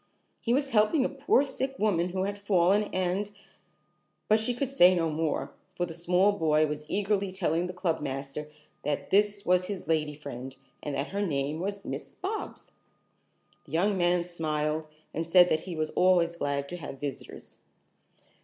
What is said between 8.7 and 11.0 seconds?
that this was his "lady friend" and